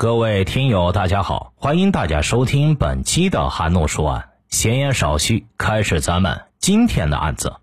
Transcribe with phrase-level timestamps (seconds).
[0.00, 4.28] 各位听友，大家好，欢迎大家收听本期的韩诺说案。
[4.48, 7.54] 闲言少叙，开始咱们今天的案子。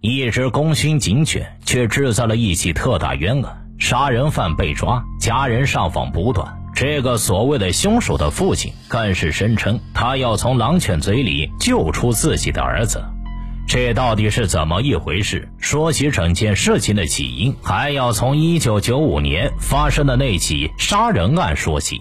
[0.00, 6.60] 一只功勋警犬却制造了一起特大冤案，杀人犯被抓，家人上访不断。
[6.74, 13.04] 这个所谓的凶手的父亲更是声称，他要从狼犬嘴里救出自己的儿子。
[13.70, 15.48] 这到底是怎么一回事？
[15.60, 22.00] 说起整件事情的起因，还要从1995年发生的那起杀人案说起。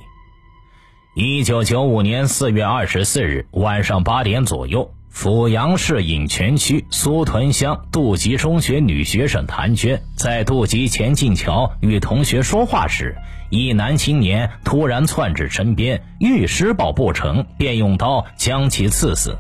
[1.16, 13.16] 1995年4月24日晚上八点左右，阜阳市颍泉区苏屯乡杜集中学女学生谭娟在杜集前进桥与同学说话时，
[13.52, 19.38] 一男青年突然窜至身边，欲施暴不成，便用刀将其刺死。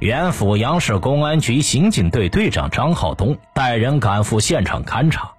[0.00, 5.32] 原阜阳市公安局刑警队队长张浩东带人赶赴现场勘查。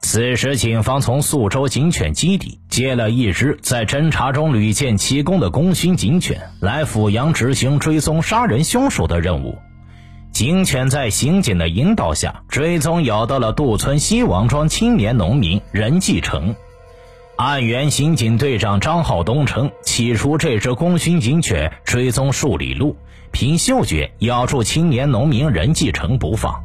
[0.00, 9.58] 此时，警方从宿州警犬基地接了一只在侦查中屡建奇功的功勋警犬，来阜阳执行追踪杀人凶手的任务。
[10.32, 16.56] 警犬在刑警的引导下，追踪咬到了杜村西王庄青年农民任继成。
[17.42, 22.96] 案源刑警队长张浩东称，起初这只功勋警犬追踪数里路。
[23.32, 26.62] 凭嗅觉咬住青年农民任继成不放，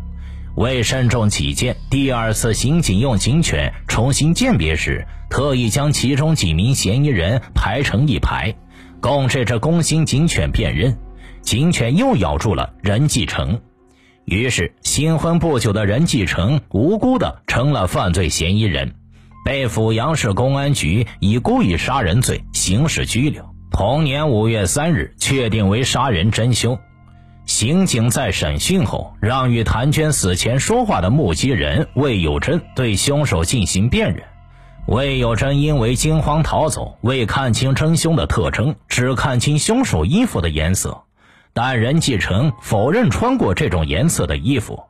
[0.56, 8.54] 为慎重起见，第二次刑警用警犬重新鉴别时，特意将其中几名嫌疑人排成一排，
[9.02, 10.96] 供这只工薪警犬辨认。
[11.42, 13.62] 警犬又咬住了任继成，
[14.26, 18.94] 于是新婚不久的任继成无辜的成了犯罪嫌疑人，
[19.48, 23.46] 被阜阳市公安局以故意杀人罪刑事拘留。
[23.72, 26.78] 同年五月三日，确定为杀人真凶。
[27.46, 34.26] 刑警在审讯后，让与谭娟死前说话的目击人魏有珍对凶手进行辨认。
[34.86, 41.04] 魏有珍因为惊慌逃走，未看清真凶的特征，只看清凶手衣服的颜色。
[41.54, 44.84] 但任继成否认穿过这种颜色的衣服，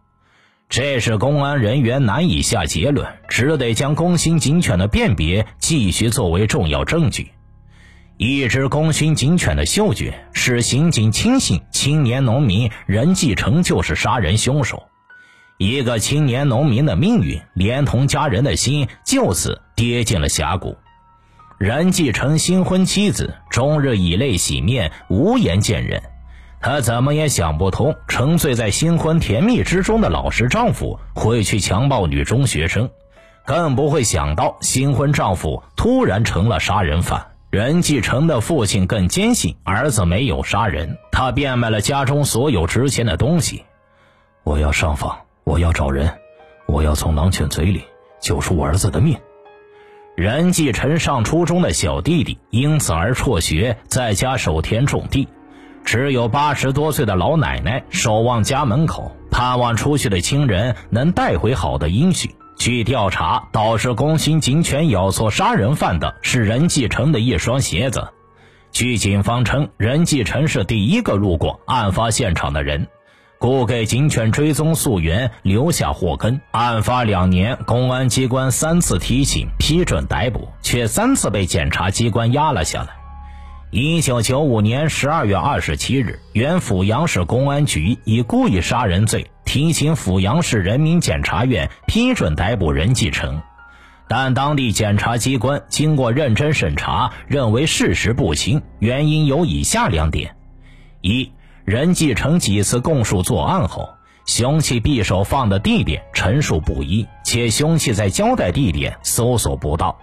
[0.70, 7.32] 这是公安人员难以下结论，只得将工薪警犬的辨别继续作为重要证据。
[8.18, 14.84] 一只功勋警犬的嗅觉使刑警轻信青年农民任继成就是杀人凶手，
[15.58, 20.78] 一个青年农民的命运连同家人的心就此跌进了峡谷。
[21.58, 26.04] 任继成新婚妻子终日以泪洗面，无颜见人，
[26.68, 32.90] 他怎么也想不通，沉醉在新婚甜蜜之中的老实丈夫会去强暴女中学生，
[33.46, 37.26] 更不会想到新婚丈夫突然成了杀人犯。
[37.50, 43.64] 任继成的父亲更坚信儿子没有杀人，他变卖了家中所有值钱的东西。
[44.44, 46.12] 我要上访，我要找人，
[46.66, 47.82] 我要从狼犬嘴里
[48.20, 49.18] 救出我儿子的命。
[50.18, 55.30] 任继成上初中的小弟弟因此而辍学，在家守田种地，
[55.88, 62.30] 只有八十多岁的老奶奶守望家门口，盼望出去的亲人能带回好的音讯。
[62.58, 68.06] 据调查，导致工薪警犬咬错杀人犯的是任继成的一双鞋子。
[68.74, 72.86] 据警方称，任继成是第一个路过案发现场的人，
[73.40, 76.42] 故给警犬追踪溯源留下祸根。
[76.52, 82.97] 案发两年，公安机关三次提请批准逮捕，却三次被检察机关压了下来。
[83.70, 89.30] 一九九五年十二月二十七日，原阜阳市公安局以故意杀人罪。
[89.44, 93.42] 提请阜阳市人民检察院批准逮捕任继成，
[94.08, 100.38] 但当地检察机关经过认真审查，认为事实不清，原因有以下两点：
[101.02, 101.34] 一，
[101.66, 103.90] 任继成几次供述作案后，
[104.26, 109.98] 凶器匕首放的地点陈述不一，且凶器在交代地点搜索不到；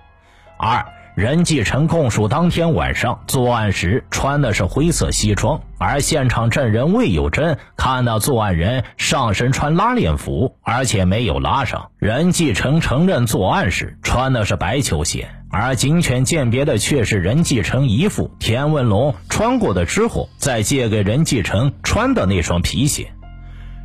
[0.59, 0.85] 二。
[1.15, 11.91] 任继成供述，当天晚上作案时穿的是灰色西装，而现场证人魏有贞看到作案人上身穿拉链服，而且没有拉上。
[11.99, 23.13] 任继成承认作案时穿的是白球鞋，而警犬鉴别的却是任继成姨父田文龙穿过的之后再借给任继成穿的那双皮鞋。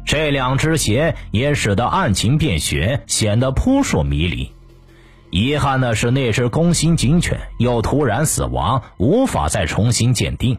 [0.03, 4.51] 这两只鞋也使得案情变悬，显得扑朔迷离。
[5.31, 10.57] 遗憾的是，那只工薪警犬又突然死亡，无法再重新鉴定。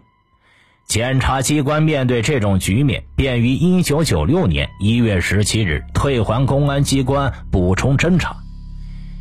[0.86, 8.36] 检察机关面对这种局面，便于一九九六年一月十七日退还公安机关补充侦查。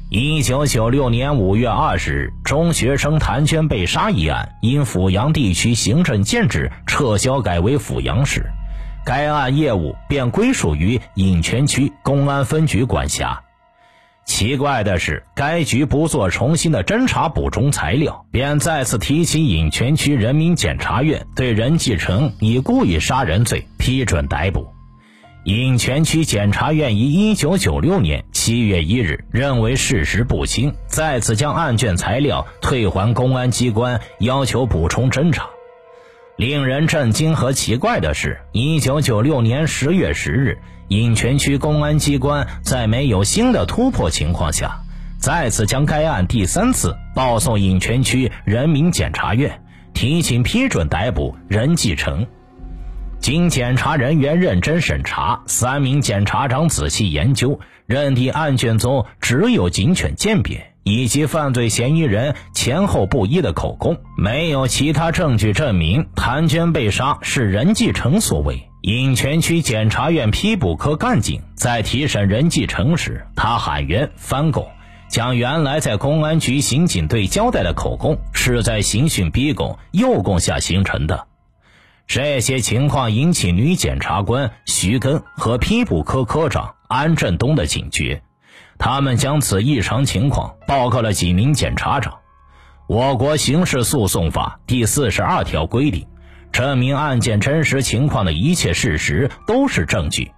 [0.09, 8.49] 一九九六年五月二十日，中学生谭娟被杀一案因阜阳地区行政建制撤销，改为阜阳市，
[9.05, 13.43] 该案业务便归属于颍泉区公安分局管辖。
[14.29, 24.67] 奇怪的是，该局不做重新的侦查补充材料，便再次提起颍泉区人民检察院对任继承以故意杀人罪批准逮捕。
[25.45, 35.49] 颍泉区检察院于一九九六年七月一日认为事实不清，再次将案卷材料退还公安机关，要求补充侦查。
[36.37, 40.59] 令人震惊和奇怪的是，一九九六年十月十日。
[40.89, 44.81] 颍泉区公安机关在没有新的突破情况下，
[45.19, 49.61] 再次将该案第三次报送颍泉区人民检察院，
[49.93, 52.25] 提请批准逮捕任继承。
[53.19, 68.68] 经检察人员认真审查，三名检察长仔细研究，认定案卷中只有警犬鉴别以及犯罪嫌疑人前后不一的口供，没有其他证据证明谭娟被杀是任继承所为。
[68.81, 74.69] 颍泉区检察院批捕科干警在提审任继承时，他喊冤翻供，
[75.09, 81.27] 将原来在公安局刑警队交代的口供是在刑讯逼供、诱供下形成的。
[82.07, 88.23] 这些情况引起女检察官徐根和批捕科科长安振东的警觉，
[88.77, 92.19] 他们将此异常情况报告了几名检察长。
[92.87, 96.07] 我国刑事诉讼法第四十二条规定。
[96.51, 100.31] 证明案件真实情况的一切事实都是证据。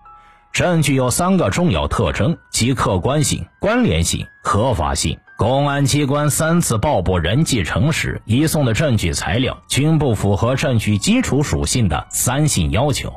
[0.51, 5.17] 证据有三个重要特征，即客观性、关联性、合法性。
[5.37, 13.11] 公安机关三次报捕任继承时移送的证据材料，均不符合证据基础属性的三性要求。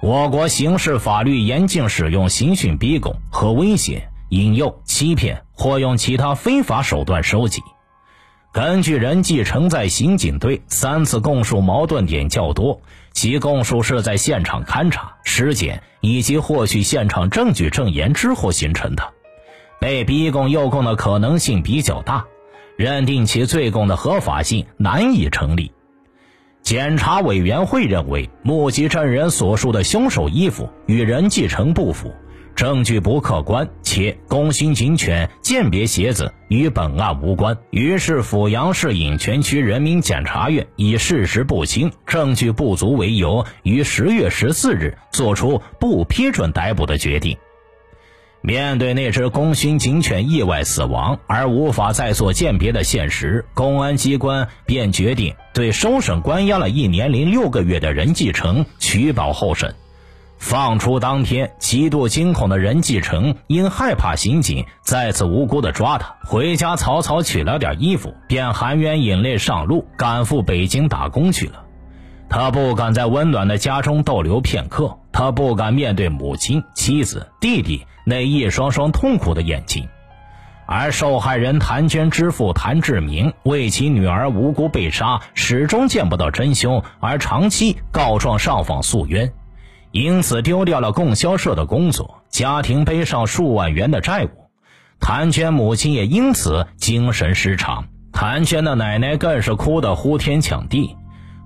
[0.00, 7.60] 我国刑事法律严禁使用刑讯逼供和威胁、引诱、欺骗或用其他非法手段收集。
[8.52, 12.80] 根据任继承在刑警队三次供述矛盾点较多，
[13.12, 19.12] 其供述是在现场勘查、尸检以及获取现场证据证言之后形成的，
[19.78, 22.24] 被逼供诱供的可能性比较大，
[22.76, 25.70] 认定其罪供的合法性难以成立。
[26.62, 32.12] 检察委员会认为，目击证人所述的凶手衣服与任继承不符。
[32.54, 37.56] 证据不客观，且工薪警犬鉴别鞋子与本案无关。
[37.70, 47.36] 于是，阜阳市颍泉区人民检察院以事实不清、证据不足为由，于十月十四日作出不批准逮捕的决定。
[48.42, 59.74] 面对那只工薪警犬意外死亡而无法再做鉴别的现实，公安机关便决定对收审关押了一年零六个月的任继承取保候审。
[60.40, 71.66] 放出当天，极度惊恐的任继承因害怕刑警再次无辜的抓他，回家草草取了点衣服，便含冤引泪上路，赶赴北京打工去了。
[72.30, 79.86] 他不敢在温暖的家中逗留片刻，他不敢面对母亲、妻子、弟弟那一双双痛苦的眼睛。
[80.66, 89.30] 而受害人谭娟之父谭志明为其女儿无辜被杀，始终见不到真凶，而长期告状上访诉冤。
[89.92, 94.28] 因此丢掉了供销社的工作，家庭背上数万元的债务，
[95.00, 100.96] 谭娟母亲也因此精神失常，谭娟的奶奶更是哭得呼天抢地。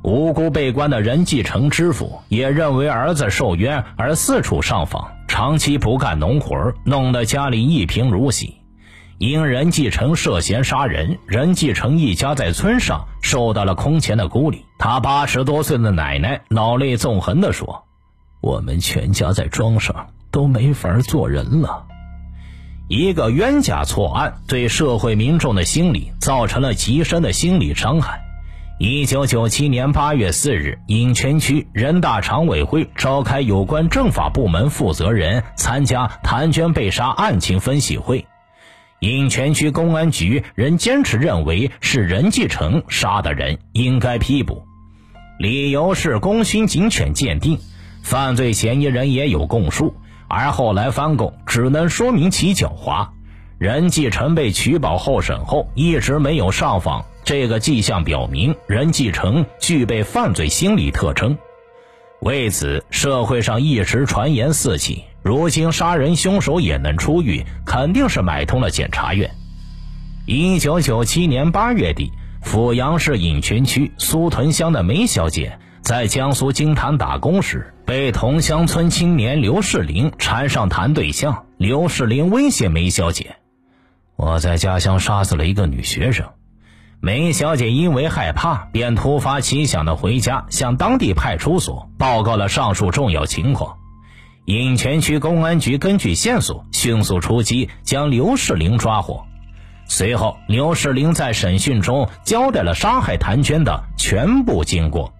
[0.02, 8.56] 无辜被关的任继承之父也认为儿子受冤而四处上访，长期不干农活，弄得家里一贫如洗。
[9.17, 14.67] 因任继承涉嫌杀人，任继承一家在村上受到了空前的孤立。
[14.79, 17.86] 他八十多岁的奶奶老泪纵横地说。
[18.44, 21.86] 我们全家在庄上都没法做人了。
[22.89, 28.20] 一个冤假错案对社会民众的心理造成了极深的心理伤害。
[28.79, 38.27] 一九九七年八月四日，颍泉区人大常委会召开有关政法部门负责人参加谭娟被杀案情分析会。
[39.01, 44.63] 颍泉区公安局仍坚持认为是任继承杀的人，应该批捕，
[45.39, 47.58] 理由是功勋警犬鉴定。
[48.05, 49.94] 犯罪嫌疑人也有供述，
[50.29, 53.08] 而后来翻供只能说明其狡猾。
[53.58, 61.39] 任继承被取保候审后一直没有上访，这个迹象表明任继承具备犯罪心理特征。
[62.20, 65.05] 为此，社会上一直传言四起。
[65.23, 69.31] 如今杀人凶手也能出狱，肯定是买通了检察院。
[70.27, 75.58] 一九九七年八月底，阜阳市颍泉区苏屯乡的梅小姐。
[75.84, 81.44] 在江苏金坛打工时，被同乡村青年刘世林缠上谈对象。
[81.58, 83.36] 刘世林威胁梅小姐
[84.17, 86.26] ：“我在家乡杀死了一个女学生。”
[87.00, 93.76] 梅小姐因为害怕，便突发奇想的回家向当地派出所报告了上述重要情况。
[94.46, 99.26] 颍泉区公安局根据线索迅速出击，将刘世林抓获。
[99.86, 105.12] 随后，刘世林在审讯中交代了杀害谭娟的全部经过。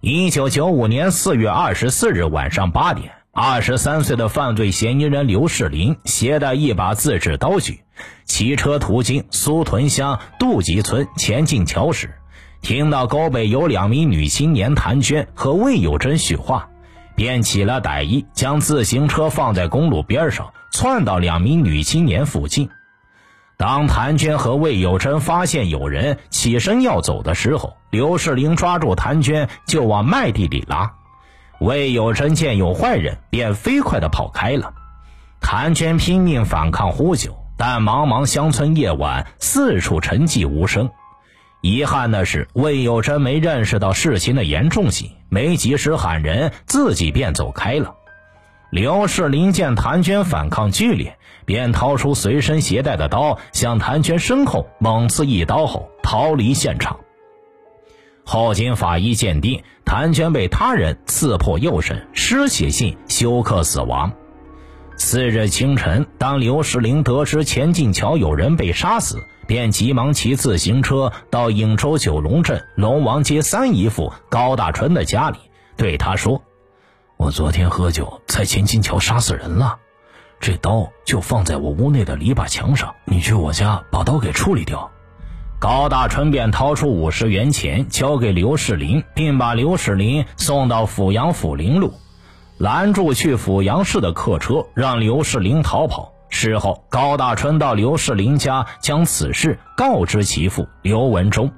[0.00, 7.80] 一九九五年四月二十四日晚上八点，二十三岁的犯罪嫌疑人刘世林携带一把自制刀具，
[8.24, 12.14] 骑车途经苏屯乡杜集村前进桥时，
[12.62, 16.68] 听到沟北有两名女青年谭娟和魏有珍叙话，
[17.16, 22.70] 便起了歹意，将自行车放在公路边上，窜到两名女青年附近。
[23.58, 30.92] 当谭娟和魏有贞发现有人起身要走的时候，刘世林抓住谭娟就往麦地里拉。
[31.58, 34.74] 魏有贞见有坏人，便飞快地跑开了。
[35.40, 40.88] 谭娟拼命反抗呼救，但茫茫乡村夜晚，四处沉寂无声。
[41.60, 47.96] 遗憾的是，魏有贞没认识到事情的严重性，没及时喊人，自己便走开了。
[48.70, 51.17] 刘世林见谭娟反抗剧烈，
[51.48, 57.00] 便掏出随身携带的刀，向谭娟身后猛刺一刀后逃离现场。
[58.22, 64.12] 后经法医鉴定，谭娟被他人刺破右肾，失血性休克死亡。
[64.98, 75.38] 次日清晨，当刘世林得知前进桥有人被杀死，便急忙骑自行车到颍州九龙镇龙王街三姨父高大春的家里，
[75.78, 76.42] 对他说。
[77.16, 79.78] 我昨天喝酒在前进桥杀死人了，
[80.40, 82.94] 这刀就放在我屋内的篱笆墙上。
[83.04, 84.90] 你去我家把刀给处理掉。
[85.60, 91.92] 高大春便掏出五十元钱交给刘世林，并把刘世林送到阜阳阜林路，
[92.58, 96.12] 拦住去阜阳市的客车，让刘世林逃跑。
[96.30, 101.50] 事后，高大春到刘世林家将此事告知其父刘文忠。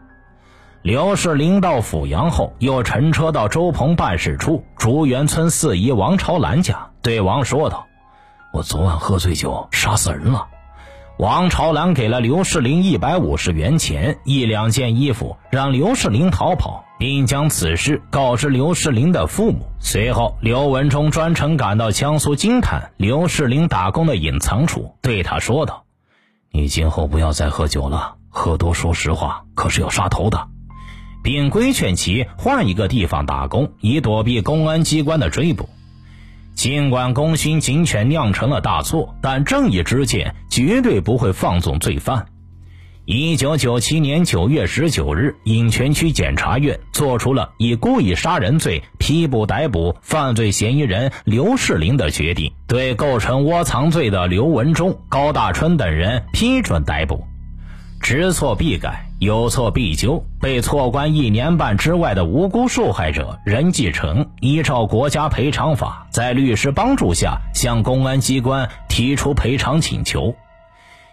[0.81, 7.87] 刘世林到阜阳后，又乘车到周鹏办事处竹园村四姨王朝兰家，对王说道
[8.53, 10.47] ：“我昨晚喝醉酒，杀死人了。”
[11.19, 19.67] 王朝兰给了刘世林一百五十元钱、一两件衣服，让刘世林逃跑，并将此事告知刘世林的父母。
[19.81, 25.85] 随后，刘文忠专程赶到江苏金坛刘世林打工的隐藏处，对他说道
[26.51, 30.49] ：“你今后不要再喝酒了，喝多说实话可是要杀头的。”
[31.23, 35.69] 并规劝其换一个地方打工，以躲避公安机关的追捕。
[36.55, 42.27] 尽管功勋警犬酿成了大错，但正义之剑绝对不会放纵罪犯。
[43.07, 57.25] 一九九七年九月十九日，颍泉区检察院作出了以故意杀人罪批捕逮捕犯罪嫌疑人刘世林的决定，对构成窝藏罪的刘文忠、高大春等人批准逮捕。
[58.01, 59.07] 知错必改。
[59.21, 70.35] 有错必纠，被错关一年半之外的无辜受害者任继成，依照国家赔偿法，在律师帮助下向公安机关提出赔偿请求。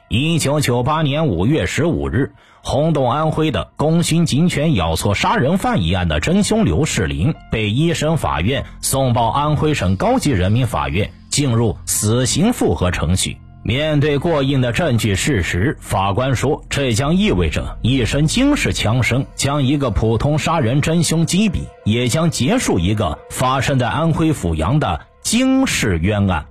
[0.08, 2.32] 一九九八年五月十五日，
[2.64, 13.38] 轰动安徽的功勋警犬咬错杀人犯一案的真凶刘世林被一审法院送报安徽省高级人民法院，进入死刑复核程序。
[13.68, 26.46] 面对过硬的证据事实，法官说：“这将意味着一声惊世枪声将一个普通杀人真凶击毙，也将结束一个发生在安徽阜阳的惊世冤案。”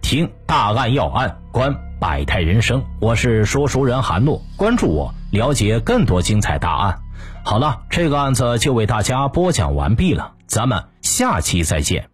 [0.00, 2.82] 听大案要案，观百态人生。
[3.02, 7.00] 我是说书人韩诺，关注我，了解更多精彩大案。
[7.44, 12.09] 好了，这个案子就为大家播讲完毕了，咱们下期再见。